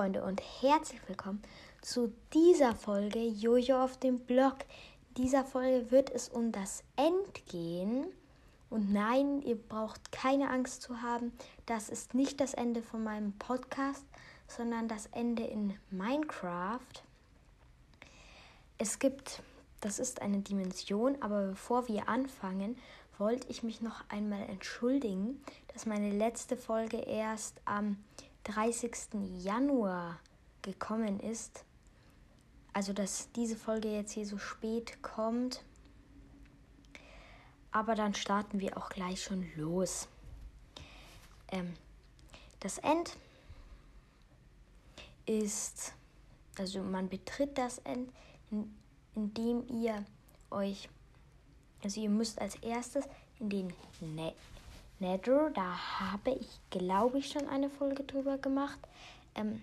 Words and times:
Freunde 0.00 0.24
und 0.24 0.40
herzlich 0.62 0.98
willkommen 1.08 1.42
zu 1.82 2.10
dieser 2.32 2.74
Folge 2.74 3.18
Jojo 3.18 3.84
auf 3.84 3.98
dem 3.98 4.18
Blog. 4.20 4.56
In 5.08 5.24
dieser 5.24 5.44
Folge 5.44 5.90
wird 5.90 6.08
es 6.08 6.30
um 6.30 6.52
das 6.52 6.82
End 6.96 7.44
gehen. 7.50 8.06
Und 8.70 8.90
nein, 8.94 9.42
ihr 9.42 9.56
braucht 9.56 10.10
keine 10.10 10.48
Angst 10.48 10.80
zu 10.80 11.02
haben. 11.02 11.32
Das 11.66 11.90
ist 11.90 12.14
nicht 12.14 12.40
das 12.40 12.54
Ende 12.54 12.80
von 12.80 13.04
meinem 13.04 13.34
Podcast, 13.34 14.06
sondern 14.48 14.88
das 14.88 15.04
Ende 15.12 15.42
in 15.42 15.78
Minecraft. 15.90 16.80
Es 18.78 19.00
gibt, 19.00 19.42
das 19.82 19.98
ist 19.98 20.22
eine 20.22 20.38
Dimension, 20.38 21.20
aber 21.20 21.48
bevor 21.48 21.88
wir 21.88 22.08
anfangen, 22.08 22.78
wollte 23.18 23.46
ich 23.50 23.62
mich 23.62 23.82
noch 23.82 24.02
einmal 24.08 24.48
entschuldigen, 24.48 25.44
dass 25.74 25.84
meine 25.84 26.10
letzte 26.10 26.56
Folge 26.56 26.96
erst 26.96 27.60
am 27.66 27.98
30. 28.44 28.92
Januar 29.38 30.18
gekommen 30.62 31.20
ist. 31.20 31.64
Also, 32.72 32.92
dass 32.92 33.30
diese 33.32 33.56
Folge 33.56 33.88
jetzt 33.88 34.12
hier 34.12 34.26
so 34.26 34.38
spät 34.38 35.02
kommt. 35.02 35.62
Aber 37.72 37.94
dann 37.94 38.14
starten 38.14 38.60
wir 38.60 38.76
auch 38.76 38.88
gleich 38.88 39.22
schon 39.22 39.48
los. 39.56 40.08
Ähm, 41.52 41.74
das 42.60 42.78
End 42.78 43.16
ist, 45.26 45.94
also 46.58 46.82
man 46.82 47.08
betritt 47.08 47.56
das 47.56 47.78
End, 47.78 48.10
indem 49.14 49.66
ihr 49.68 50.04
euch, 50.50 50.88
also 51.82 52.00
ihr 52.00 52.10
müsst 52.10 52.40
als 52.40 52.56
erstes 52.56 53.04
in 53.38 53.50
den 53.50 53.72
Nether. 55.00 55.50
Da 55.50 56.00
habe 56.00 56.30
ich, 56.30 56.60
glaube 56.70 57.18
ich, 57.18 57.30
schon 57.30 57.48
eine 57.48 57.70
Folge 57.70 58.04
drüber 58.04 58.38
gemacht. 58.38 58.78
Ähm, 59.34 59.62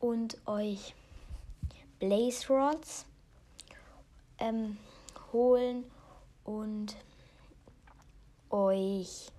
und 0.00 0.36
euch 0.46 0.94
Blaze 1.98 2.48
Rods 2.48 3.06
ähm, 4.38 4.76
holen 5.32 5.84
und 6.44 6.96
euch 8.50 9.30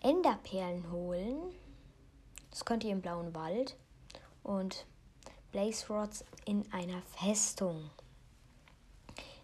Enderperlen 0.00 0.90
holen. 0.90 1.36
Das 2.50 2.64
könnt 2.64 2.84
ihr 2.84 2.92
im 2.92 3.00
blauen 3.00 3.34
Wald. 3.34 3.76
Und 4.42 4.86
Blaze 5.52 5.92
Rods 5.92 6.24
in 6.44 6.70
einer 6.72 7.02
Festung. 7.02 7.90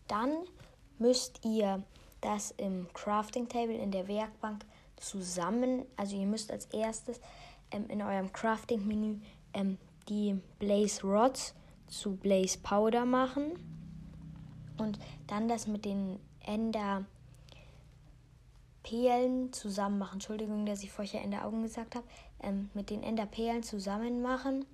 Dann 0.08 0.44
müsst 0.98 1.44
ihr 1.44 1.82
das 2.26 2.50
im 2.56 2.88
Crafting 2.92 3.48
Table 3.48 3.76
in 3.76 3.92
der 3.92 4.08
Werkbank 4.08 4.66
zusammen, 4.96 5.84
also 5.96 6.16
ihr 6.16 6.26
müsst 6.26 6.50
als 6.50 6.66
erstes 6.66 7.20
ähm, 7.70 7.88
in 7.88 8.02
eurem 8.02 8.32
Crafting 8.32 8.86
Menü 8.86 9.20
ähm, 9.54 9.78
die 10.08 10.40
Blaze 10.58 11.06
Rods 11.06 11.54
zu 11.86 12.16
Blaze 12.16 12.58
Powder 12.58 13.04
machen 13.04 13.52
und 14.76 14.98
dann 15.28 15.46
das 15.46 15.68
mit 15.68 15.84
den 15.84 16.18
Ender 16.40 17.04
Perlen 18.82 19.52
zusammen 19.52 19.98
machen. 19.98 20.14
Entschuldigung, 20.14 20.66
dass 20.66 20.82
ich 20.82 20.90
vorher 20.90 21.22
Ender 21.22 21.44
Augen 21.44 21.62
gesagt 21.62 21.94
habe. 21.94 22.06
Ähm, 22.40 22.70
mit 22.74 22.90
den 22.90 23.02
Ender 23.02 23.26
Perlen 23.26 23.62
zusammen 23.62 24.20
machen 24.20 24.64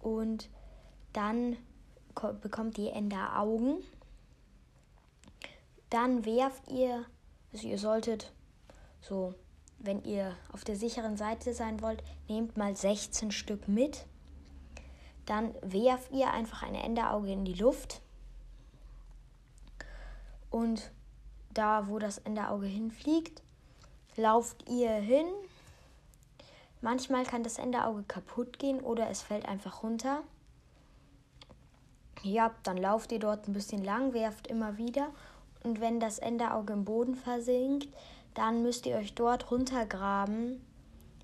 und 0.00 0.48
dann 1.12 1.56
bekommt 2.40 2.78
ihr 2.78 2.94
Ender 2.94 3.38
Augen 3.38 3.82
dann 5.90 6.24
werft 6.24 6.68
ihr, 6.70 7.04
also 7.52 7.68
ihr 7.68 7.78
solltet 7.78 8.32
so, 9.00 9.34
wenn 9.78 10.02
ihr 10.02 10.34
auf 10.52 10.64
der 10.64 10.76
sicheren 10.76 11.16
Seite 11.16 11.54
sein 11.54 11.80
wollt, 11.80 12.02
nehmt 12.28 12.56
mal 12.56 12.74
16 12.74 13.30
Stück 13.30 13.68
mit. 13.68 14.06
Dann 15.26 15.54
werft 15.62 16.12
ihr 16.12 16.30
einfach 16.32 16.62
ein 16.62 16.74
Enderauge 16.74 17.32
in 17.32 17.44
die 17.44 17.54
Luft. 17.54 18.00
Und 20.50 20.90
da, 21.52 21.88
wo 21.88 21.98
das 21.98 22.18
Enderauge 22.18 22.66
hinfliegt, 22.66 23.42
lauft 24.16 24.68
ihr 24.68 24.92
hin. 24.92 25.26
Manchmal 26.80 27.24
kann 27.24 27.42
das 27.42 27.58
Enderauge 27.58 28.02
kaputt 28.04 28.58
gehen 28.58 28.80
oder 28.80 29.08
es 29.10 29.22
fällt 29.22 29.46
einfach 29.46 29.82
runter. 29.82 30.22
Ja, 32.22 32.54
dann 32.62 32.76
lauft 32.76 33.12
ihr 33.12 33.18
dort 33.18 33.46
ein 33.46 33.52
bisschen 33.52 33.84
lang, 33.84 34.12
werft 34.12 34.46
immer 34.46 34.78
wieder 34.78 35.12
und 35.66 35.80
wenn 35.80 35.98
das 35.98 36.20
Enderauge 36.20 36.72
im 36.72 36.84
Boden 36.84 37.16
versinkt, 37.16 37.88
dann 38.34 38.62
müsst 38.62 38.86
ihr 38.86 38.96
euch 38.96 39.14
dort 39.14 39.50
runtergraben. 39.50 40.64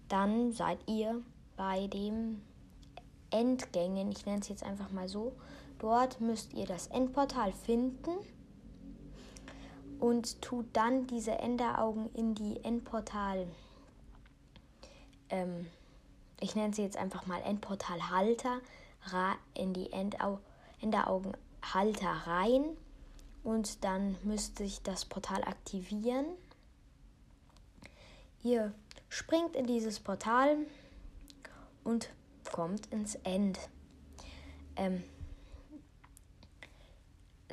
Dann 0.09 0.51
seid 0.51 0.79
ihr 0.89 1.23
bei 1.57 1.87
dem 1.87 2.43
Endgängen, 3.31 4.11
ich 4.11 4.27
nenne 4.27 4.41
es 4.41 4.49
jetzt 4.49 4.65
einfach 4.65 4.91
mal 4.91 5.09
so. 5.09 5.33
Dort 5.79 6.21
müsst 6.21 6.55
ihr 6.55 6.67
das 6.67 6.89
Endportal 6.89 7.53
finden 7.53 8.11
und 10.01 10.43
tut 10.43 10.67
dann 10.73 11.07
diese 11.07 11.33
Enderaugen 11.33 12.13
in 12.13 12.35
die 12.35 12.65
Endportal. 12.65 13.47
Ähm, 15.31 15.67
ich 16.41 16.57
nenne 16.57 16.75
sie 16.75 16.83
jetzt 16.83 16.97
einfach 16.97 17.27
mal 17.27 17.41
Endportalhalter 17.43 18.59
in 19.55 19.73
die 19.73 19.93
Endau 19.93 20.41
Enderaugenhalter 20.81 22.27
rein 22.27 22.65
und 23.45 23.85
dann 23.85 24.17
müsste 24.23 24.65
sich 24.65 24.83
das 24.83 25.05
Portal 25.05 25.43
aktivieren. 25.45 26.27
Ihr 28.43 28.73
springt 29.09 29.57
in 29.57 29.67
dieses 29.67 30.01
Portal 30.01 30.57
und 31.85 32.11
kommt 32.51 32.87
ins 32.87 33.15
End. 33.17 33.59
Ähm, 34.77 35.03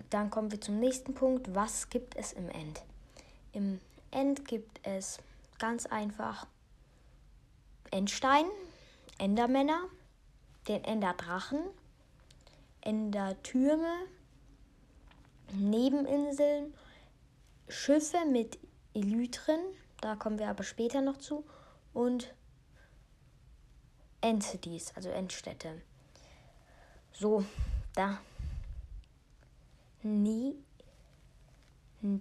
dann 0.10 0.30
kommen 0.30 0.52
wir 0.52 0.62
zum 0.62 0.80
nächsten 0.80 1.14
Punkt. 1.14 1.54
Was 1.54 1.90
gibt 1.90 2.16
es 2.16 2.34
im 2.34 2.50
End? 2.50 2.84
Im 3.54 3.80
End 4.12 4.48
gibt 4.48 4.80
es 4.84 5.20
ganz 5.60 5.86
einfach 5.86 6.48
Endstein, 7.92 8.46
Endermänner, 9.18 9.82
den 10.68 10.84
Enderdrachen, 10.84 11.60
Endertürme, 12.82 13.94
Nebeninseln, 15.54 16.74
Schiffe 17.68 18.26
mit 18.32 18.60
Elytren, 18.94 19.60
da 20.02 20.16
kommen 20.16 20.40
wir 20.40 20.50
aber 20.50 20.64
später 20.64 21.02
noch 21.02 21.18
zu, 21.18 21.46
und 21.94 22.34
Entities, 24.22 24.92
also 24.96 25.10
Endstädte. 25.10 25.82
So, 27.14 27.44
da. 27.96 28.20
Nie. 30.04 30.56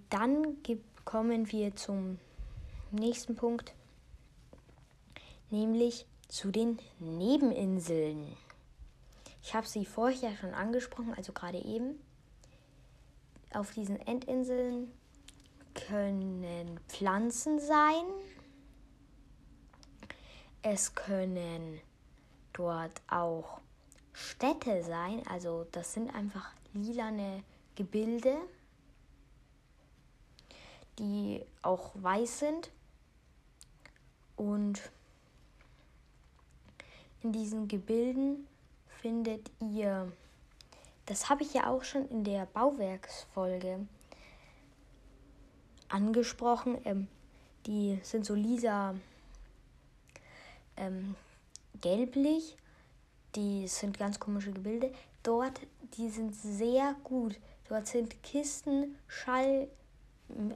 Dann 0.09 0.57
kommen 1.05 1.51
wir 1.51 1.75
zum 1.75 2.19
nächsten 2.91 3.35
Punkt, 3.35 3.73
nämlich 5.49 6.05
zu 6.27 6.51
den 6.51 6.79
Nebeninseln. 6.99 8.35
Ich 9.41 9.53
habe 9.53 9.67
sie 9.67 9.85
vorher 9.85 10.35
schon 10.35 10.53
angesprochen, 10.53 11.13
also 11.15 11.31
gerade 11.31 11.59
eben 11.59 11.99
auf 13.53 13.73
diesen 13.73 13.99
Endinseln 13.99 14.91
können 15.73 16.79
Pflanzen 16.87 17.59
sein. 17.59 18.03
Es 20.61 20.93
können 20.93 21.79
dort 22.53 23.01
auch 23.07 23.61
Städte 24.13 24.83
sein. 24.83 25.25
Also 25.27 25.65
das 25.71 25.93
sind 25.93 26.13
einfach 26.13 26.51
lilane 26.73 27.43
Gebilde, 27.75 28.35
die 30.97 31.41
auch 31.61 31.91
weiß 31.95 32.39
sind. 32.39 32.71
Und 34.35 34.81
in 37.23 37.31
diesen 37.31 37.67
Gebilden 37.67 38.47
findet 39.01 39.49
ihr 39.59 40.11
das 41.09 41.27
habe 41.27 41.41
ich 41.41 41.55
ja 41.55 41.65
auch 41.65 41.83
schon 41.83 42.07
in 42.09 42.23
der 42.23 42.45
Bauwerksfolge 42.45 43.87
angesprochen. 45.89 46.77
Ähm, 46.85 47.07
die 47.65 47.99
sind 48.03 48.25
so 48.27 48.35
lila 48.35 48.93
ähm, 50.77 51.15
gelblich. 51.81 52.55
Die 53.35 53.67
sind 53.67 53.97
ganz 53.97 54.19
komische 54.19 54.51
Gebilde. 54.51 54.93
Dort, 55.23 55.59
die 55.97 56.09
sind 56.09 56.35
sehr 56.35 56.95
gut. 57.03 57.39
Dort 57.67 57.87
sind 57.87 58.21
Kisten, 58.21 58.95
Schall, 59.07 59.67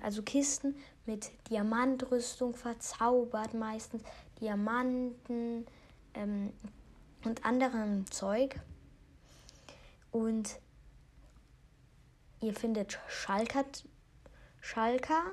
also 0.02 0.22
Kisten 0.22 0.76
mit 1.08 1.32
Diamantrüstung 1.50 2.54
verzaubert, 2.54 3.56
meistens 3.56 4.04
Diamanten 4.40 5.66
ähm, 6.14 6.54
und 7.26 7.44
anderem 7.44 8.06
Zeug. 8.12 8.60
Und 10.14 10.60
ihr 12.40 12.54
findet 12.54 13.00
Schalker, 13.10 13.66
Schalker. 14.62 15.24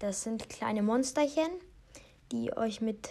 Das 0.00 0.24
sind 0.24 0.50
kleine 0.50 0.82
Monsterchen, 0.82 1.50
die 2.32 2.54
euch 2.56 2.80
mit 2.80 3.08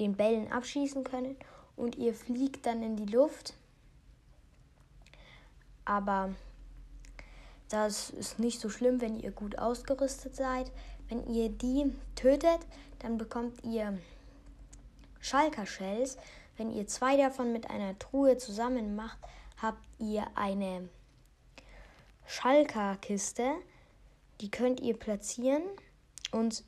den 0.00 0.16
Bällen 0.16 0.52
abschießen 0.52 1.04
können. 1.04 1.36
und 1.74 1.96
ihr 1.96 2.12
fliegt 2.14 2.66
dann 2.66 2.82
in 2.82 2.96
die 2.96 3.10
Luft. 3.10 3.54
Aber 5.86 6.34
das 7.70 8.10
ist 8.10 8.38
nicht 8.38 8.60
so 8.60 8.68
schlimm, 8.68 9.00
wenn 9.00 9.18
ihr 9.18 9.30
gut 9.30 9.58
ausgerüstet 9.58 10.36
seid. 10.36 10.70
Wenn 11.08 11.26
ihr 11.32 11.48
die 11.48 11.92
tötet, 12.14 12.60
dann 12.98 13.16
bekommt 13.16 13.64
ihr 13.64 13.98
Schalker 15.20 15.64
Shells. 15.64 16.18
Wenn 16.56 16.70
ihr 16.70 16.86
zwei 16.86 17.16
davon 17.16 17.52
mit 17.52 17.70
einer 17.70 17.98
Truhe 17.98 18.36
zusammen 18.36 18.94
macht, 18.94 19.18
habt 19.60 19.82
ihr 19.98 20.26
eine 20.34 20.88
Schalker 22.26 22.96
Kiste. 23.00 23.52
Die 24.40 24.50
könnt 24.50 24.80
ihr 24.80 24.96
platzieren 24.96 25.62
und 26.30 26.64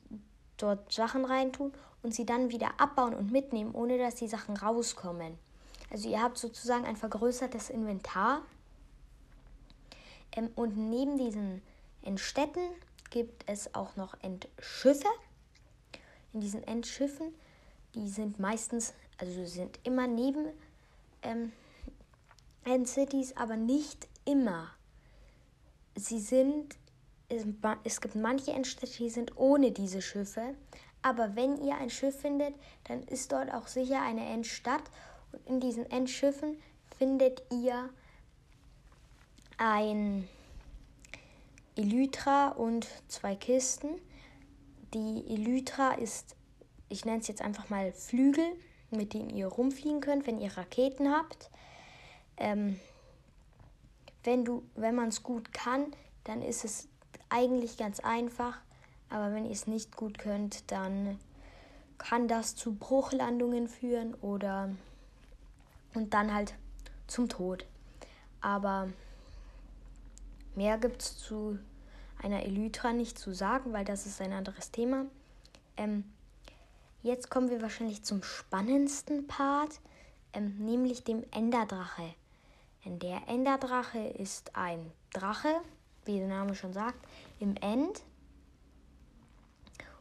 dort 0.57 0.91
Sachen 0.91 1.25
reintun 1.25 1.73
und 2.03 2.13
sie 2.13 2.25
dann 2.25 2.51
wieder 2.51 2.79
abbauen 2.79 3.13
und 3.13 3.31
mitnehmen, 3.31 3.73
ohne 3.73 3.97
dass 3.97 4.15
die 4.15 4.27
Sachen 4.27 4.55
rauskommen. 4.55 5.37
Also 5.89 6.09
ihr 6.09 6.21
habt 6.21 6.37
sozusagen 6.37 6.85
ein 6.85 6.95
vergrößertes 6.95 7.69
Inventar. 7.69 8.41
Ähm, 10.35 10.49
und 10.55 10.77
neben 10.77 11.17
diesen 11.17 11.61
Endstätten 12.01 12.63
gibt 13.09 13.43
es 13.47 13.73
auch 13.75 13.95
noch 13.95 14.15
Endschiffe. 14.21 15.07
In 16.33 16.41
diesen 16.41 16.63
Endschiffen, 16.63 17.33
die 17.93 18.07
sind 18.09 18.39
meistens, 18.39 18.93
also 19.17 19.45
sind 19.45 19.79
immer 19.83 20.07
neben 20.07 20.47
ähm, 21.21 21.51
Endcities, 22.63 23.35
aber 23.37 23.55
nicht 23.55 24.07
immer. 24.25 24.69
Sie 25.95 26.19
sind 26.19 26.77
es 27.83 28.01
gibt 28.01 28.15
manche 28.15 28.51
Endstädte, 28.51 28.97
die 28.97 29.09
sind 29.09 29.37
ohne 29.37 29.71
diese 29.71 30.01
Schiffe. 30.01 30.55
Aber 31.01 31.35
wenn 31.35 31.63
ihr 31.63 31.77
ein 31.77 31.89
Schiff 31.89 32.19
findet, 32.21 32.53
dann 32.85 33.03
ist 33.03 33.31
dort 33.31 33.53
auch 33.53 33.67
sicher 33.67 34.01
eine 34.01 34.25
Endstadt. 34.27 34.83
Und 35.31 35.47
in 35.47 35.59
diesen 35.59 35.89
Endschiffen 35.89 36.57
findet 36.97 37.43
ihr 37.51 37.89
ein 39.57 40.27
Elytra 41.75 42.49
und 42.49 42.87
zwei 43.07 43.35
Kisten. 43.35 43.89
Die 44.93 45.25
Elytra 45.27 45.93
ist, 45.93 46.35
ich 46.89 47.05
nenne 47.05 47.19
es 47.19 47.27
jetzt 47.27 47.41
einfach 47.41 47.69
mal 47.69 47.91
Flügel, 47.91 48.45
mit 48.95 49.13
denen 49.13 49.29
ihr 49.29 49.47
rumfliegen 49.47 50.01
könnt, 50.01 50.27
wenn 50.27 50.39
ihr 50.39 50.55
Raketen 50.57 51.11
habt. 51.11 51.49
Ähm, 52.37 52.79
wenn 54.23 54.47
wenn 54.75 54.95
man 54.95 55.09
es 55.09 55.23
gut 55.23 55.53
kann, 55.53 55.85
dann 56.23 56.41
ist 56.41 56.65
es 56.65 56.87
eigentlich 57.29 57.77
ganz 57.77 57.99
einfach, 57.99 58.57
aber 59.09 59.33
wenn 59.33 59.45
ihr 59.45 59.51
es 59.51 59.67
nicht 59.67 59.95
gut 59.95 60.17
könnt, 60.17 60.71
dann 60.71 61.19
kann 61.97 62.27
das 62.27 62.55
zu 62.55 62.75
Bruchlandungen 62.75 63.67
führen 63.67 64.15
oder 64.15 64.69
und 65.93 66.13
dann 66.13 66.33
halt 66.33 66.55
zum 67.07 67.29
Tod. 67.29 67.65
Aber 68.41 68.89
mehr 70.55 70.77
gibt 70.77 71.01
es 71.01 71.17
zu 71.17 71.57
einer 72.21 72.43
Elytra 72.43 72.93
nicht 72.93 73.17
zu 73.17 73.33
sagen, 73.33 73.73
weil 73.73 73.85
das 73.85 74.05
ist 74.05 74.21
ein 74.21 74.33
anderes 74.33 74.71
Thema. 74.71 75.05
Ähm, 75.77 76.03
jetzt 77.05 77.29
kommen 77.29 77.49
wir 77.49 77.61
wahrscheinlich 77.61 78.03
zum 78.03 78.23
spannendsten 78.23 79.27
Part, 79.27 79.79
ähm, 80.33 80.55
nämlich 80.57 81.03
dem 81.03 81.23
Enderdrache. 81.31 82.15
Denn 82.83 82.99
der 82.99 83.27
Enderdrache 83.27 83.99
ist 83.99 84.55
ein 84.55 84.91
Drache, 85.13 85.61
wie 86.05 86.17
der 86.17 86.27
Name 86.27 86.55
schon 86.55 86.73
sagt, 86.73 86.97
im 87.39 87.55
End. 87.57 88.01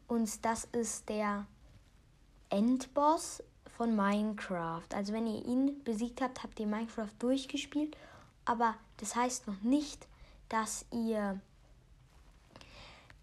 Und 0.08 0.44
das 0.44 0.64
ist 0.64 1.08
der 1.08 1.46
Endboss 2.48 3.42
von 3.76 3.94
Minecraft. 3.94 4.88
Also 4.94 5.12
wenn 5.12 5.26
ihr 5.26 5.44
ihn 5.44 5.84
besiegt 5.84 6.22
habt, 6.22 6.42
habt 6.42 6.58
ihr 6.58 6.66
Minecraft 6.66 7.12
durchgespielt. 7.18 7.96
Aber 8.46 8.74
das 8.98 9.14
heißt 9.14 9.46
noch 9.46 9.60
nicht, 9.62 10.06
dass 10.48 10.86
ihr 10.90 11.40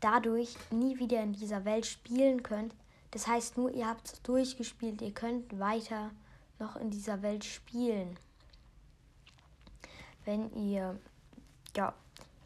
dadurch 0.01 0.55
nie 0.71 0.99
wieder 0.99 1.21
in 1.21 1.33
dieser 1.33 1.65
Welt 1.65 1.85
spielen 1.85 2.43
könnt. 2.43 2.75
Das 3.11 3.27
heißt 3.27 3.57
nur, 3.57 3.71
ihr 3.71 3.87
habt 3.87 4.07
es 4.07 4.21
durchgespielt, 4.21 5.01
ihr 5.01 5.13
könnt 5.13 5.59
weiter 5.59 6.11
noch 6.59 6.75
in 6.75 6.91
dieser 6.91 7.21
Welt 7.21 7.43
spielen. 7.43 8.17
Wenn 10.23 10.53
ihr 10.53 10.99
ja, 11.75 11.93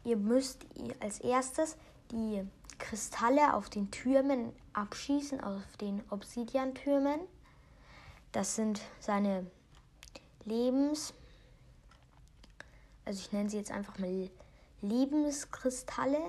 Ihr 0.06 0.16
müsst 0.16 0.64
als 1.00 1.18
erstes 1.18 1.76
die 2.12 2.46
Kristalle 2.78 3.54
auf 3.54 3.68
den 3.68 3.90
Türmen 3.90 4.52
abschießen, 4.72 5.40
auf 5.40 5.76
den 5.80 6.00
Obsidian-Türmen. 6.10 7.18
Das 8.30 8.54
sind 8.54 8.80
seine 9.00 9.50
Lebens, 10.44 11.12
also 13.04 13.18
ich 13.18 13.32
nenne 13.32 13.50
sie 13.50 13.56
jetzt 13.56 13.72
einfach 13.72 13.98
mal 13.98 14.30
Lebenskristalle. 14.80 16.20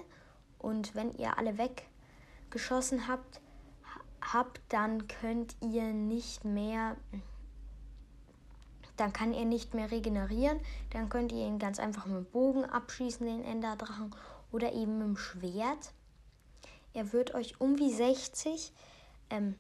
Und 0.58 0.96
wenn 0.96 1.16
ihr 1.16 1.38
alle 1.38 1.60
weggeschossen 1.60 3.08
habt, 3.08 3.42
habt, 4.38 4.62
dann 4.70 5.08
könnt 5.08 5.56
ihr 5.62 5.94
nicht 5.94 6.46
mehr 6.46 6.96
dann 8.98 9.14
kann 9.14 9.34
er 9.34 9.46
nicht 9.46 9.74
mehr 9.74 9.92
regenerieren. 9.92 10.60
Dann 10.90 11.10
könnt 11.10 11.32
ihr 11.32 11.46
ihn 11.46 11.60
ganz 11.60 11.80
einfach 11.80 12.08
mit 12.08 12.16
dem 12.16 12.26
Bogen 12.26 12.66
abschießen, 12.66 13.26
den 13.26 13.44
Enderdrachen, 13.44 14.14
oder 14.52 14.74
eben 14.74 14.98
mit 14.98 15.08
dem 15.08 15.18
Schwert. 15.18 15.94
Er 16.94 17.14
wird 17.14 17.36
euch 17.36 17.62
um 17.62 17.78
wie 17.78 17.94
60 17.94 18.74
ähm, 19.30 19.56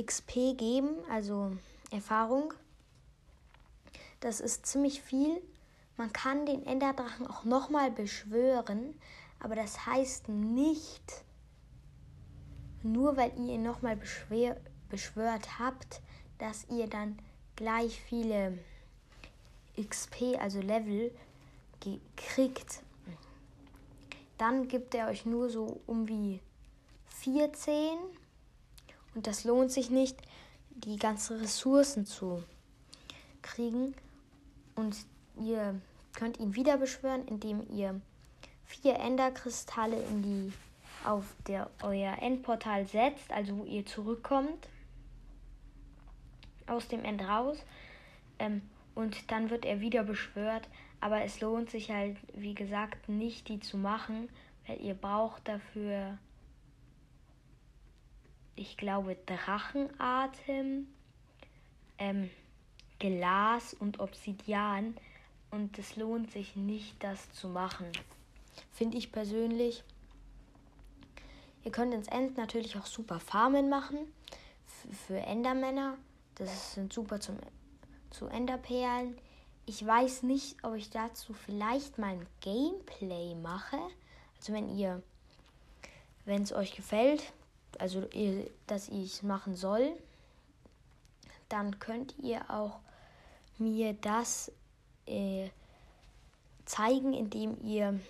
XP 0.00 0.56
geben, 0.56 0.96
also 1.10 1.52
Erfahrung. 1.90 2.52
Das 4.20 4.40
ist 4.40 4.66
ziemlich 4.66 5.02
viel. 5.02 5.40
Man 5.96 6.12
kann 6.12 6.46
den 6.46 6.66
Enderdrachen 6.66 7.26
auch 7.26 7.44
nochmal 7.44 7.90
beschwören, 7.90 8.98
aber 9.40 9.54
das 9.54 9.86
heißt 9.86 10.28
nicht, 10.28 11.24
nur 12.82 13.16
weil 13.16 13.32
ihr 13.38 13.54
ihn 13.54 13.62
nochmal 13.62 13.98
beschwört 14.88 15.58
habt, 15.58 16.00
dass 16.38 16.66
ihr 16.70 16.86
dann 16.86 17.18
gleich 17.56 18.00
viele 18.00 18.58
XP, 19.76 20.38
also 20.38 20.60
Level, 20.60 21.10
gekriegt. 21.80 22.82
Dann 24.36 24.68
gibt 24.68 24.94
er 24.94 25.08
euch 25.08 25.26
nur 25.26 25.50
so 25.50 25.80
um 25.86 26.06
wie 26.08 26.40
14 27.08 27.98
und 29.14 29.26
das 29.26 29.44
lohnt 29.44 29.72
sich 29.72 29.90
nicht, 29.90 30.16
die 30.70 30.96
ganzen 30.96 31.38
Ressourcen 31.40 32.06
zu 32.06 32.42
kriegen. 33.42 33.94
Und 34.76 34.96
ihr 35.40 35.80
könnt 36.12 36.38
ihn 36.38 36.54
wieder 36.54 36.76
beschwören, 36.76 37.26
indem 37.26 37.66
ihr 37.74 38.00
vier 38.64 38.96
Enderkristalle 38.96 40.00
in 40.04 40.22
die 40.22 40.52
auf 41.04 41.24
der 41.46 41.70
euer 41.82 42.18
Endportal 42.20 42.86
setzt, 42.86 43.30
also 43.30 43.58
wo 43.58 43.64
ihr 43.64 43.86
zurückkommt 43.86 44.68
aus 46.66 46.88
dem 46.88 47.04
End 47.04 47.22
raus. 47.22 47.64
Ähm, 48.38 48.62
und 48.94 49.30
dann 49.30 49.50
wird 49.50 49.64
er 49.64 49.80
wieder 49.80 50.04
beschwört. 50.04 50.68
Aber 51.00 51.22
es 51.22 51.40
lohnt 51.40 51.70
sich 51.70 51.90
halt, 51.90 52.16
wie 52.34 52.54
gesagt, 52.54 53.08
nicht 53.08 53.48
die 53.48 53.60
zu 53.60 53.76
machen, 53.76 54.28
weil 54.66 54.80
ihr 54.80 54.94
braucht 54.94 55.46
dafür, 55.46 56.18
ich 58.56 58.76
glaube, 58.76 59.16
Drachenatem, 59.26 60.88
ähm, 61.98 62.30
Glas 62.98 63.74
und 63.74 64.00
Obsidian. 64.00 64.96
Und 65.50 65.78
es 65.78 65.96
lohnt 65.96 66.30
sich 66.32 66.56
nicht, 66.56 67.02
das 67.02 67.32
zu 67.32 67.48
machen. 67.48 67.86
Finde 68.72 68.98
ich 68.98 69.12
persönlich. 69.12 69.84
Ihr 71.68 71.72
könnt 71.72 71.92
ins 71.92 72.08
End 72.08 72.38
natürlich 72.38 72.78
auch 72.78 72.86
super 72.86 73.20
Farmen 73.20 73.68
machen 73.68 73.98
für 75.06 75.18
Endermänner. 75.18 75.98
Das 76.36 76.72
sind 76.72 76.94
super 76.94 77.20
zum, 77.20 77.36
zu 78.08 78.24
Enderperlen. 78.24 79.18
Ich 79.66 79.84
weiß 79.84 80.22
nicht, 80.22 80.64
ob 80.64 80.76
ich 80.76 80.88
dazu 80.88 81.34
vielleicht 81.34 81.98
mal 81.98 82.12
ein 82.12 82.26
Gameplay 82.40 83.34
mache. 83.34 83.76
Also 84.38 84.54
wenn 84.54 84.74
ihr, 84.78 85.02
wenn 86.24 86.40
es 86.40 86.54
euch 86.54 86.74
gefällt, 86.74 87.22
also 87.78 88.08
ihr, 88.14 88.48
dass 88.66 88.88
ich 88.88 89.16
es 89.16 89.22
machen 89.22 89.54
soll, 89.54 89.92
dann 91.50 91.78
könnt 91.78 92.14
ihr 92.18 92.48
auch 92.48 92.78
mir 93.58 93.92
das 93.92 94.50
äh, 95.04 95.50
zeigen, 96.64 97.12
indem 97.12 97.62
ihr 97.62 98.00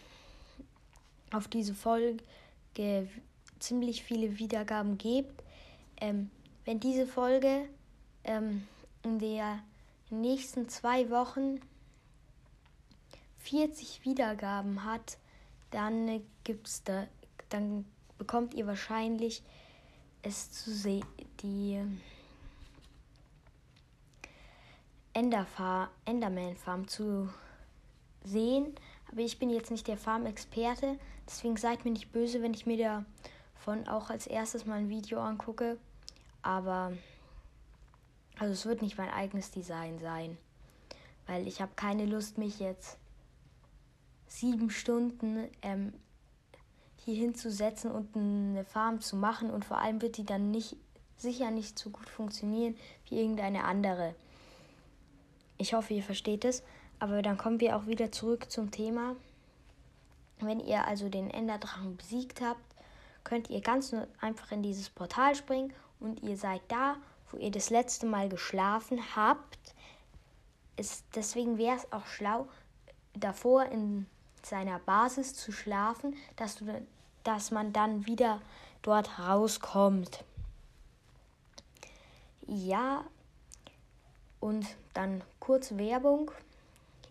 auf 1.32 1.48
diese 1.48 1.74
Folge 1.74 2.18
ziemlich 3.60 4.02
viele 4.02 4.38
Wiedergaben 4.38 4.98
gebt. 4.98 5.42
Ähm, 6.00 6.30
wenn 6.64 6.80
diese 6.80 7.06
Folge 7.06 7.68
ähm, 8.24 8.66
in 9.02 9.18
der 9.18 9.60
nächsten 10.10 10.68
zwei 10.68 11.10
Wochen 11.10 11.60
40 13.38 14.04
Wiedergaben 14.04 14.84
hat, 14.84 15.18
dann 15.70 16.08
äh, 16.08 16.20
gibt's 16.44 16.82
da, 16.84 17.06
dann 17.48 17.84
bekommt 18.18 18.54
ihr 18.54 18.66
wahrscheinlich 18.66 19.42
es 20.22 20.50
zu 20.50 20.70
sehen, 20.70 21.06
die 21.42 21.80
Enderman 25.14 26.56
Farm 26.56 26.86
zu 26.86 27.28
sehen. 28.24 28.74
Aber 29.10 29.20
ich 29.20 29.38
bin 29.38 29.50
jetzt 29.50 29.70
nicht 29.70 29.88
der 29.88 29.96
Farm-Experte. 29.96 30.98
Deswegen 31.26 31.56
seid 31.56 31.84
mir 31.84 31.92
nicht 31.92 32.12
böse, 32.12 32.42
wenn 32.42 32.54
ich 32.54 32.66
mir 32.66 32.76
davon 33.58 33.88
auch 33.88 34.10
als 34.10 34.26
erstes 34.26 34.66
mal 34.66 34.78
ein 34.78 34.88
Video 34.88 35.20
angucke. 35.20 35.78
Aber 36.42 36.92
also 38.38 38.52
es 38.52 38.66
wird 38.66 38.82
nicht 38.82 38.96
mein 38.96 39.10
eigenes 39.10 39.50
Design 39.50 39.98
sein. 39.98 40.38
Weil 41.26 41.46
ich 41.46 41.60
habe 41.60 41.72
keine 41.76 42.06
Lust, 42.06 42.38
mich 42.38 42.60
jetzt 42.60 42.98
sieben 44.26 44.70
Stunden 44.70 45.48
ähm, 45.62 45.92
hier 47.04 47.16
hinzusetzen 47.16 47.90
und 47.90 48.16
eine 48.16 48.64
Farm 48.64 49.00
zu 49.00 49.16
machen. 49.16 49.50
Und 49.50 49.64
vor 49.64 49.78
allem 49.78 50.00
wird 50.00 50.16
die 50.16 50.24
dann 50.24 50.50
nicht 50.50 50.76
sicher 51.16 51.50
nicht 51.50 51.78
so 51.78 51.90
gut 51.90 52.08
funktionieren 52.08 52.76
wie 53.08 53.20
irgendeine 53.20 53.64
andere. 53.64 54.14
Ich 55.56 55.74
hoffe, 55.74 55.94
ihr 55.94 56.04
versteht 56.04 56.44
es. 56.44 56.62
Aber 57.00 57.22
dann 57.22 57.38
kommen 57.38 57.60
wir 57.60 57.76
auch 57.76 57.86
wieder 57.86 58.12
zurück 58.12 58.50
zum 58.50 58.70
Thema. 58.70 59.16
Wenn 60.40 60.60
ihr 60.60 60.86
also 60.86 61.08
den 61.08 61.30
Enderdrachen 61.30 61.96
besiegt 61.96 62.40
habt, 62.40 62.67
könnt 63.28 63.50
ihr 63.50 63.60
ganz 63.60 63.94
einfach 64.22 64.52
in 64.52 64.62
dieses 64.62 64.88
Portal 64.88 65.34
springen 65.34 65.74
und 66.00 66.22
ihr 66.22 66.38
seid 66.38 66.62
da, 66.68 66.96
wo 67.30 67.36
ihr 67.36 67.50
das 67.50 67.68
letzte 67.68 68.06
Mal 68.06 68.30
geschlafen 68.30 69.00
habt. 69.14 69.58
Ist, 70.76 71.04
deswegen 71.14 71.58
wäre 71.58 71.76
es 71.76 71.92
auch 71.92 72.06
schlau, 72.06 72.48
davor 73.12 73.66
in 73.66 74.06
seiner 74.42 74.78
Basis 74.78 75.34
zu 75.34 75.52
schlafen, 75.52 76.16
dass, 76.36 76.56
du, 76.56 76.86
dass 77.22 77.50
man 77.50 77.74
dann 77.74 78.06
wieder 78.06 78.40
dort 78.80 79.18
rauskommt. 79.18 80.24
Ja, 82.46 83.04
und 84.40 84.64
dann 84.94 85.22
kurz 85.38 85.76
Werbung. 85.76 86.30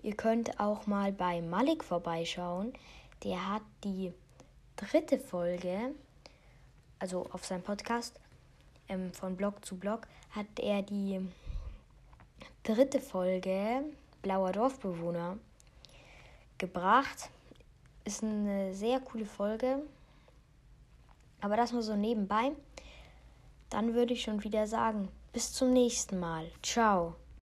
Ihr 0.01 0.15
könnt 0.15 0.59
auch 0.59 0.87
mal 0.87 1.11
bei 1.11 1.41
Malik 1.41 1.83
vorbeischauen. 1.83 2.73
Der 3.23 3.53
hat 3.53 3.61
die 3.83 4.13
dritte 4.77 5.19
Folge, 5.19 5.93
also 6.99 7.27
auf 7.31 7.45
seinem 7.45 7.63
Podcast 7.63 8.19
ähm, 8.89 9.11
von 9.13 9.35
Blog 9.35 9.63
zu 9.65 9.77
Blog, 9.77 10.07
hat 10.31 10.59
er 10.59 10.81
die 10.81 11.19
dritte 12.63 12.99
Folge 12.99 13.83
Blauer 14.21 14.51
Dorfbewohner 14.51 15.37
gebracht. 16.57 17.29
Ist 18.03 18.23
eine 18.23 18.73
sehr 18.73 18.99
coole 18.99 19.25
Folge. 19.25 19.83
Aber 21.41 21.55
das 21.55 21.71
nur 21.71 21.83
so 21.83 21.95
nebenbei. 21.95 22.51
Dann 23.69 23.93
würde 23.93 24.13
ich 24.13 24.21
schon 24.21 24.43
wieder 24.43 24.65
sagen, 24.65 25.09
bis 25.33 25.53
zum 25.53 25.73
nächsten 25.73 26.19
Mal. 26.19 26.49
Ciao. 26.63 27.15